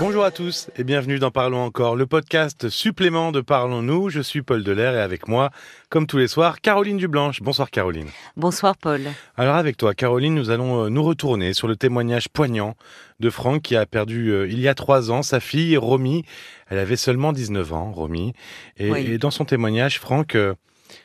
[0.00, 4.08] Bonjour à tous et bienvenue dans Parlons encore, le podcast supplément de Parlons-nous.
[4.08, 5.50] Je suis Paul Delair et avec moi,
[5.90, 7.42] comme tous les soirs, Caroline Dublanche.
[7.42, 8.08] Bonsoir Caroline.
[8.36, 9.02] Bonsoir Paul.
[9.36, 12.76] Alors avec toi, Caroline, nous allons euh, nous retourner sur le témoignage poignant
[13.20, 16.24] de Franck qui a perdu euh, il y a trois ans sa fille Romy.
[16.68, 18.32] Elle avait seulement 19 ans, Romy.
[18.78, 19.06] Et, Oui.
[19.06, 20.54] et dans son témoignage, Franck, euh,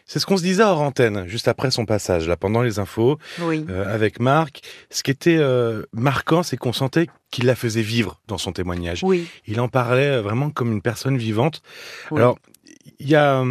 [0.06, 3.18] c'est ce qu'on se disait hors antenne, juste après son passage, là, pendant les infos.
[3.42, 3.66] Oui.
[3.70, 4.62] euh, avec Marc.
[4.90, 9.02] Ce qui était euh, marquant, c'est qu'on sentait qu'il la faisait vivre dans son témoignage.
[9.04, 9.28] Oui.
[9.48, 11.62] Il en parlait euh, vraiment comme une personne vivante.
[12.12, 12.20] oui.
[12.20, 12.38] Alors,
[13.00, 13.44] il y a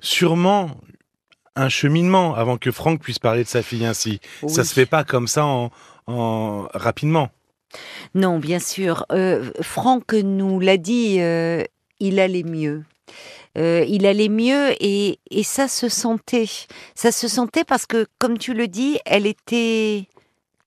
[0.00, 0.70] sûrement
[1.56, 4.20] un cheminement avant que Franck puisse parler de sa fille ainsi.
[4.46, 5.70] Ça se fait pas comme ça en,
[6.06, 7.30] en- rapidement.
[8.14, 9.06] Non, bien sûr.
[9.12, 11.64] Euh, Franck nous l'a dit, euh,
[11.98, 12.84] il allait mieux.
[13.56, 16.48] Euh, il allait mieux et, et ça se sentait.
[16.94, 20.08] Ça se sentait parce que, comme tu le dis, elle était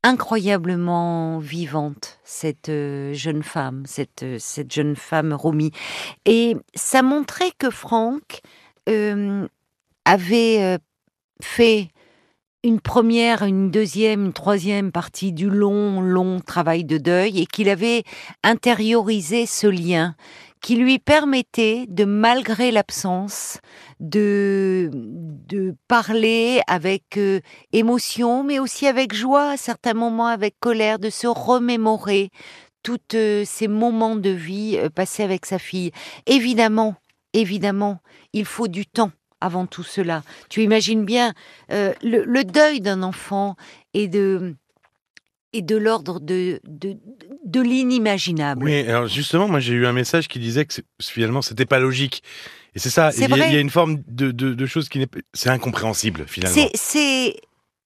[0.03, 5.71] incroyablement vivante, cette euh, jeune femme, cette, euh, cette jeune femme Romy.
[6.26, 8.41] Et ça montrait que Franck
[10.05, 10.79] avait
[11.43, 11.90] fait
[12.63, 17.70] une première, une deuxième, une troisième partie du long, long travail de deuil et qu'il
[17.70, 18.03] avait
[18.43, 20.15] intériorisé ce lien
[20.62, 23.60] qui lui permettait de, malgré l'absence,
[23.99, 27.40] de, de parler avec euh,
[27.71, 32.30] émotion, mais aussi avec joie, à certains moments avec colère, de se remémorer
[32.84, 35.91] tous euh, ces moments de vie euh, passés avec sa fille.
[36.26, 36.96] Évidemment,
[37.34, 37.99] évidemment,
[38.34, 40.24] il faut du temps avant tout cela.
[40.49, 41.34] Tu imagines bien
[41.70, 43.55] le, deuil d'un enfant
[43.93, 44.55] est de
[45.54, 46.98] est de l'ordre de de,
[47.46, 48.66] de l'inimaginable.
[48.66, 52.24] Oui, alors justement, moi j'ai eu un message qui disait que finalement c'était pas logique.
[52.76, 54.90] Et c'est ça, il y, a, il y a une forme de, de, de chose
[54.90, 56.70] qui n'est c'est incompréhensible finalement.
[56.76, 57.36] C'est,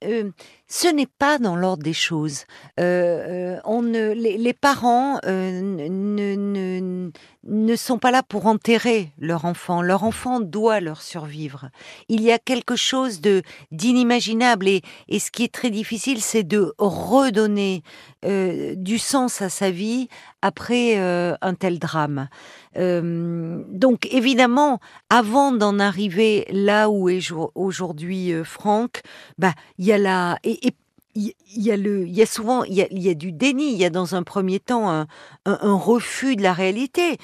[0.04, 0.30] euh,
[0.68, 2.44] ce n'est pas dans l'ordre des choses.
[2.80, 7.12] Euh, euh, on ne, les, les parents euh, ne, ne,
[7.46, 9.82] ne sont pas là pour enterrer leur enfant.
[9.82, 11.70] Leur enfant doit leur survivre.
[12.08, 13.42] Il y a quelque chose de
[13.72, 14.82] d'inimaginable et,
[15.20, 17.84] ce qui est très difficile, c'est de redonner
[18.26, 20.08] euh, du sens à sa vie
[20.42, 22.30] après euh, un tel drame.
[22.78, 24.80] Euh, donc évidemment,
[25.10, 29.02] avant d'en arriver là où est jour- aujourd'hui Franck,
[29.38, 30.38] bah il y a la
[31.16, 33.32] il y a le, il y a souvent, il y a, il y a du
[33.32, 33.72] déni.
[33.74, 35.08] Il y a dans un premier temps un,
[35.46, 37.18] un- un refus de la réalité,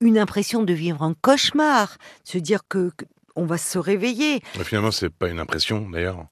[0.00, 3.04] une impression de vivre un cauchemar, se dire que, que
[3.36, 4.40] on va se réveiller.
[4.58, 6.26] Mais Finalement, c'est pas une impression d'ailleurs.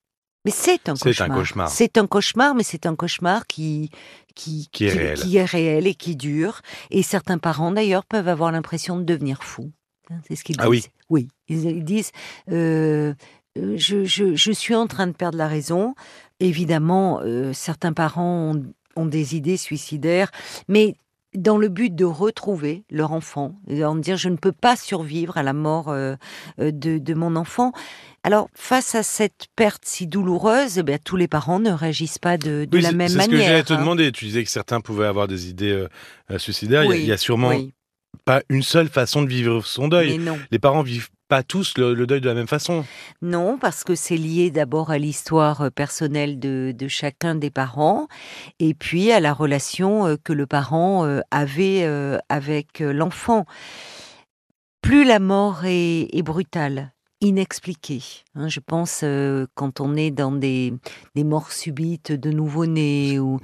[0.44, 1.38] Mais c'est un C'est un cauchemar.
[1.38, 1.68] cauchemar.
[1.70, 3.90] C'est un cauchemar, mais c'est un cauchemar qui
[4.34, 5.18] qui, Qui est réel.
[5.18, 6.60] qui est réel et qui dure.
[6.90, 9.72] Et certains parents d'ailleurs peuvent avoir l'impression de devenir fous.
[10.10, 10.64] Hein, C'est ce qu'ils disent.
[10.64, 10.84] Ah oui.
[11.10, 12.12] Oui, ils, disent.
[12.50, 13.14] euh,
[13.58, 15.94] euh, je, je, je suis en train de perdre la raison.
[16.40, 18.62] Évidemment, euh, certains parents ont,
[18.96, 20.30] ont des idées suicidaires,
[20.68, 20.96] mais
[21.34, 25.36] dans le but de retrouver leur enfant, et en dire je ne peux pas survivre
[25.36, 26.14] à la mort euh,
[26.60, 27.72] euh, de, de mon enfant.
[28.24, 32.36] Alors, face à cette perte si douloureuse, eh bien, tous les parents ne réagissent pas
[32.38, 33.38] de, de Oui, la c'est- même c'est manière.
[33.38, 33.78] ce que j'allais te hein.
[33.80, 34.10] demander.
[34.12, 35.86] Tu disais que certains pouvaient avoir des idées
[36.30, 36.84] euh, suicidaires.
[36.84, 37.74] Il y a- Oui, il y, a sûrement oui,
[38.24, 40.18] pas une seule façon de vivre son deuil.
[40.50, 42.84] Les parents vivent pas tous le, deuil de la même façon.
[43.22, 48.08] Non, parce que c'est lié d'abord à l'histoire euh, personnelle de, chacun des parents,
[48.58, 51.86] et puis à la relation euh, que le parent euh, avait
[52.28, 53.44] avec l'enfant.
[54.80, 58.02] Plus la mort est brutale, inexpliquée.
[58.36, 60.72] hein, je pense euh, quand on est dans des,
[61.14, 63.40] des morts subites de nouveau-nés ou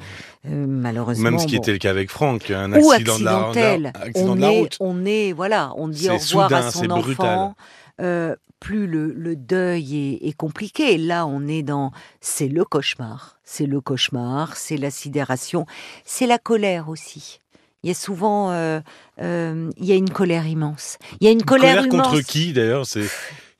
[0.47, 3.25] euh, malheureusement Même ce qui bon, était le cas avec Franck, un ou accident de
[3.25, 4.77] la, un accident on de la est, route.
[4.81, 7.27] on est, voilà, on dit au revoir soudain, à son brutal.
[7.27, 7.55] enfant.
[8.01, 10.97] euh, plus le, le deuil est, est compliqué.
[10.97, 15.67] Là, on est dans, c'est le cauchemar, c'est le cauchemar, c'est la sidération,
[16.05, 17.41] c'est la colère aussi.
[17.83, 18.81] Il y a souvent, euh,
[19.21, 20.97] euh, il y a une colère immense.
[21.21, 22.87] Il y a une colère, Colère contre immense qui d'ailleurs?
[22.87, 23.11] C'est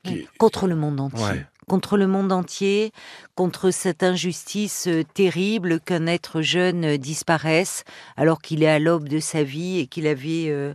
[0.05, 1.25] qui- contre le monde entier.
[1.25, 1.47] Ouais.
[1.67, 2.93] Contre le monde entier,
[3.37, 7.85] contre cette injustice euh, terrible qu'un être jeune euh, disparaisse
[8.19, 10.75] alors qu'il est à l'aube de sa vie et qu'il avait euh,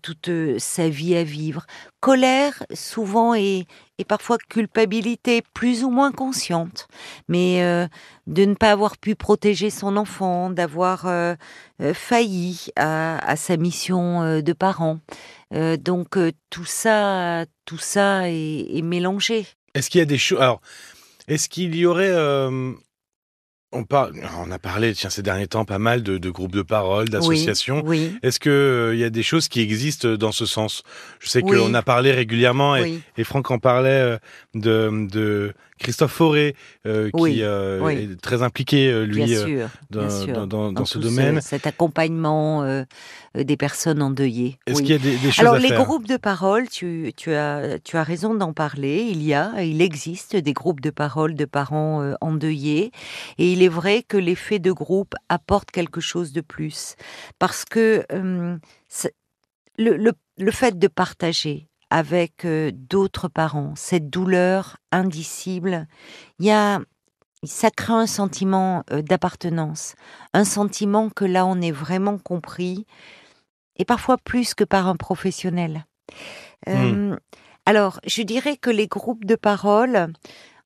[0.00, 1.66] toute sa vie à vivre.
[2.00, 3.66] Colère, souvent, et,
[4.04, 6.88] parfois culpabilité, plus ou moins consciente,
[7.28, 7.86] mais euh,
[8.26, 11.34] de ne pas avoir pu protéger son enfant, d'avoir euh,
[11.80, 14.98] euh, failli à, sa mission de parent.
[15.52, 16.16] Donc
[16.48, 19.46] tout ça, tout ça est, est mélangé.
[19.74, 20.60] Est-ce qu'il y a des choses Alors,
[21.28, 22.12] est-ce qu'il y aurait
[23.72, 26.62] on, parle, on a parlé tiens, ces derniers temps pas mal de, de groupes de
[26.62, 27.82] parole, d'associations.
[27.84, 30.82] Oui, Est-ce qu'il il y a des choses qui existent dans ce sens?
[31.20, 31.56] Je sais Oui.
[31.58, 34.18] qu'on a parlé régulièrement et, et Franck en parlait euh,
[34.54, 39.36] de, de Christophe Fauré, qui est très impliqué, lui,
[39.90, 41.40] dans, ce domaine.
[41.40, 42.84] cet accompagnement
[43.34, 44.58] des personnes endeuillées.
[44.66, 47.32] Est-ce qu'il y a des, choses Alors, à les faire groupes de parole, tu, tu,
[47.34, 49.08] as, tu as raison d'en parler.
[49.10, 52.92] Il y a, il existe des groupes de parole de parents endeuillés.
[53.38, 56.96] Et il est vrai que l'effet de groupe apporte quelque chose de plus.
[57.38, 58.04] Parce que
[59.78, 65.86] le, le, le fait de partager avec d'autres parents cette douleur indicible,
[66.38, 66.80] il y a
[67.44, 69.94] ça crée un sentiment d'appartenance,
[70.32, 72.86] un sentiment que là on est vraiment compris,
[73.76, 75.84] et parfois plus que par un professionnel.
[76.68, 77.16] Mmh.
[77.66, 80.12] alors, je dirais que les groupes de parole,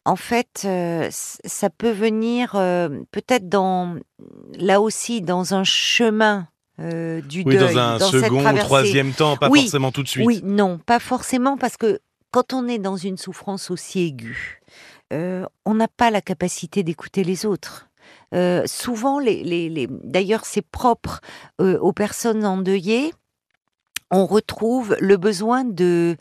[0.05, 0.69] en fait,
[1.11, 3.97] ça peut venir peut-être dans
[4.59, 6.49] là aussi dans un chemin
[6.81, 7.75] euh, du oui, deuil.
[7.75, 10.27] dans un second ou troisième temps, pas forcément tout de suite.
[10.27, 12.01] Oui, non, pas forcément, parce que
[12.31, 14.61] quand on est dans une souffrance aussi aiguë,
[15.13, 17.89] euh, on n'a pas la capacité d'écouter les autres.
[18.35, 19.89] Euh, souvent, les, les, les...
[19.91, 21.21] d'ailleurs, c'est propre
[21.59, 23.13] aux personnes endeuillées.
[24.11, 26.17] On retrouve le besoin de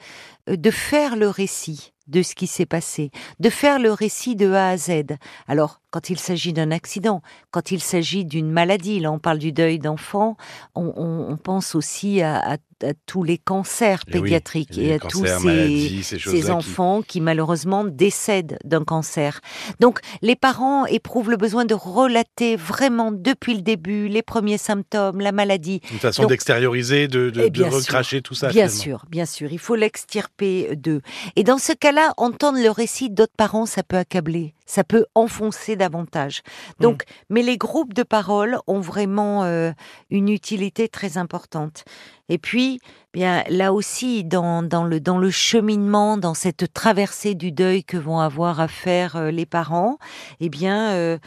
[0.47, 4.69] de faire le récit de ce qui s'est passé, de faire le récit de A
[4.69, 5.17] à Z.
[5.47, 7.21] Alors, quand il s'agit d'un accident,
[7.51, 10.35] quand il s'agit d'une maladie, là on parle du deuil d'enfant,
[10.75, 12.57] on, pense aussi à,
[13.05, 17.21] tous les cancers eh pédiatriques et, à tous ces, enfants qui...
[17.21, 19.39] malheureusement décèdent d'un cancer.
[19.79, 25.21] Donc les parents éprouvent le besoin de relater vraiment depuis le début les premiers symptômes,
[25.21, 25.79] la maladie.
[25.93, 28.49] Une façon d'extérioriser, de, de, eh recracher tout ça.
[28.49, 30.99] Bien sûr, bien sûr, il faut l'extirper d'eux.
[31.37, 35.75] Et dans ce cas-là, entendre le récit d'autres parents, ça peut accabler ça peut enfoncer
[35.75, 36.41] davantage.
[36.79, 37.13] Donc, mm.
[37.29, 39.71] mais les groupes de parole ont vraiment euh,
[40.09, 41.85] une utilité très importante.
[42.29, 42.79] Et puis,
[43.13, 47.97] bien là aussi, dans, dans, le, dans le cheminement, dans cette traversée du deuil que
[47.97, 49.97] vont avoir à faire euh, les parents,
[50.39, 51.17] eh bien, euh,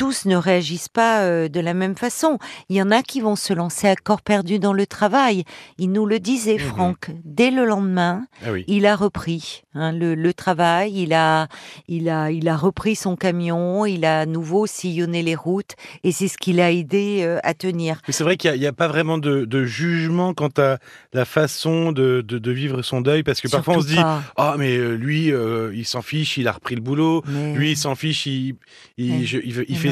[0.00, 2.38] tous ne réagissent pas euh, de la même façon.
[2.70, 5.44] Il y en a qui vont se lancer à corps perdu dans le travail.
[5.76, 7.10] Il nous le disait, mmh Franck.
[7.22, 11.02] Dès le lendemain, ah il a repris hein, le, travail.
[11.02, 11.48] Il a,
[11.86, 13.84] il a, il a repris son camion.
[13.84, 17.52] Il a à nouveau sillonné les routes, et c'est ce qui l'a aidé euh, à
[17.52, 18.00] tenir.
[18.08, 20.78] Mais c'est vrai qu'il n'y a, pas vraiment de, jugement quant à
[21.12, 24.94] la façon de, vivre son deuil, parce que parfois on se dit, ah mais euh,
[24.94, 25.30] lui,
[25.74, 27.22] il s'en fiche, il a repris le boulot.
[27.54, 28.54] Lui, il s'en fiche, il,
[28.96, 29.89] il, il fait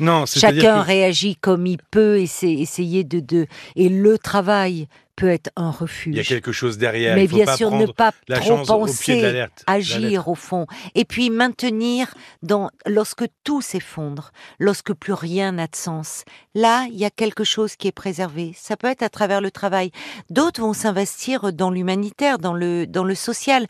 [0.00, 3.46] non, Chacun réagit comme il peut et c'est essayer de, de.
[3.76, 4.88] Et le travail
[5.18, 6.14] peut être un refuge.
[6.14, 7.16] Il y a quelque chose derrière.
[7.16, 10.66] Mais bien sûr, ne pas trop penser, agir au fond.
[10.94, 14.30] Et puis maintenir dans, lorsque tout s'effondre,
[14.60, 16.24] lorsque plus rien n'a de sens.
[16.54, 18.52] Là, il y a quelque chose qui est préservé.
[18.56, 19.90] Ça peut être à travers le travail.
[20.30, 23.66] D'autres vont s'investir dans l'humanitaire, dans le, dans le social.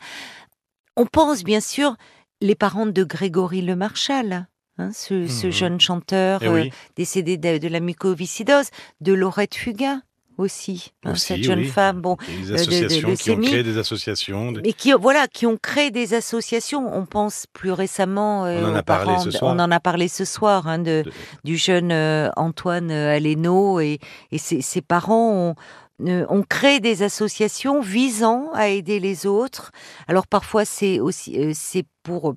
[0.95, 1.95] On pense bien sûr
[2.41, 4.47] les parents de Grégory Le Marchal
[4.79, 6.65] Hein, ce, mmh jeune chanteur eh euh,
[6.95, 8.69] décédé de, la mucoviscidose,
[9.01, 10.01] de Laurette Fugain
[10.37, 14.93] aussi, hein, cette jeune femme, bon, des associations qui ont créé des associations, et qui
[14.93, 16.95] voilà, qui ont créé des associations.
[16.95, 20.07] On pense plus récemment, euh, on en a parlé ce soir, on en a parlé
[20.07, 21.03] ce soir, hein, de,
[21.43, 23.99] du jeune euh, Antoine Aleno et,
[24.31, 25.55] et ses, ses parents ont
[26.01, 29.71] on crée des associations visant à aider les autres.
[30.07, 32.35] Alors parfois c'est aussi euh, c'est pour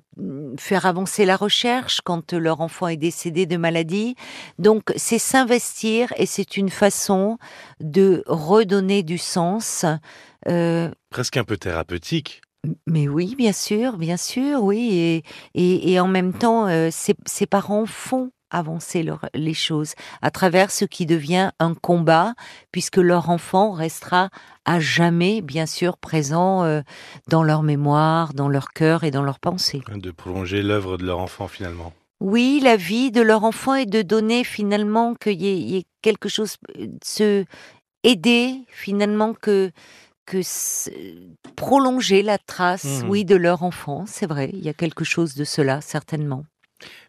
[0.57, 4.15] faire avancer la recherche quand leur enfant est décédé de maladie.
[4.59, 7.37] Donc c'est s'investir et c'est une façon
[7.79, 9.85] de redonner du sens.
[10.47, 12.41] Euh, Presque un peu thérapeutique.
[12.87, 15.23] Mais oui, bien sûr, bien sûr, oui.
[15.53, 20.85] Et, et, en même temps, euh, ces parents font avancer les choses à travers ce
[20.85, 22.33] qui devient un combat,
[22.71, 24.29] puisque leur enfant restera
[24.65, 26.81] à jamais, bien sûr, présent euh,
[27.27, 29.81] dans leur mémoire, dans leur cœur et dans leur pensée.
[29.93, 31.93] De prolonger l'œuvre de leur enfant finalement.
[32.21, 36.55] Oui, la vie de leur enfant et de donner finalement qu'il y, ait quelque chose,
[36.77, 37.43] de se
[38.03, 39.71] aider finalement que
[40.25, 40.39] que
[41.57, 45.35] prolonger la trace, mmh oui, de leur enfant, c'est vrai, il y a quelque chose
[45.35, 46.45] de cela, certainement.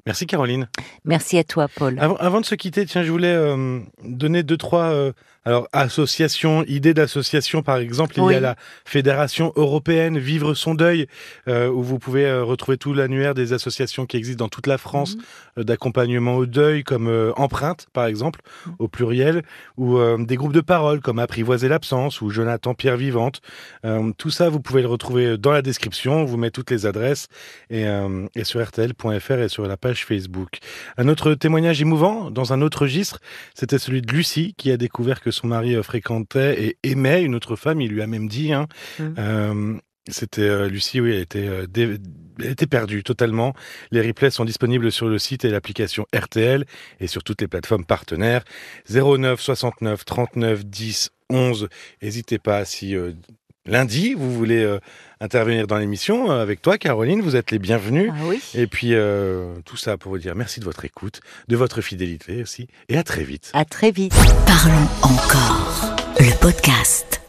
[0.07, 0.69] Merci Caroline.
[1.07, 1.99] Merci à toi Paul.
[1.99, 5.13] Avant, de se quitter, tiens, je voulais euh, donner deux, trois euh,
[5.47, 11.07] alors, association, idée d'association, par exemple, il y a la Fédération européenne Vivre son deuil,
[11.49, 15.17] euh, où vous pouvez retrouver tout l'annuaire des associations qui existent dans toute la France
[15.57, 15.65] mhm.
[15.65, 18.75] d'accompagnement au deuil, comme Empreinte, par exemple, mhm.
[18.79, 19.43] au pluriel,
[19.77, 23.41] ou des groupes de parole comme Apprivoiser l'absence ou Jonathan Pierre Vivante.
[24.17, 26.23] tout ça, vous pouvez le retrouver dans la description.
[26.23, 27.29] On vous met toutes les adresses
[27.69, 27.85] et,
[28.35, 30.59] et sur rtl.fr et sur la page Facebook.
[30.97, 33.21] Un autre témoignage émouvant dans un autre registre,
[33.55, 37.35] c'était celui de Lucie qui a découvert que son mari euh, fréquentait et aimait une
[37.35, 37.81] autre femme.
[37.81, 38.53] Il lui a même dit.
[38.53, 38.67] Hein,
[38.99, 39.05] mmh.
[39.19, 39.75] euh,
[40.09, 43.55] C'était Lucie, oui, elle était, elle était perdue totalement.
[43.91, 46.65] Les replays sont disponibles sur le site et l'application RTL
[47.01, 48.45] et sur toutes les plateformes partenaires.
[48.91, 51.69] 09 69 39 10 11.
[52.03, 52.95] N'hésitez pas si
[53.67, 54.79] lundi vous voulez
[55.21, 57.23] intervenir dans l'émission avec toi, Caroline.
[57.23, 58.13] Vous êtes les bienvenus.
[58.15, 58.43] Ah oui.
[58.55, 58.95] Et puis
[59.65, 63.03] tout ça pour vous dire merci de votre écoute, de votre fidélité aussi, et à
[63.03, 63.51] très vite.
[63.55, 64.15] À très vite.
[64.47, 65.97] Parlons encore.
[66.19, 67.24] Le podcast.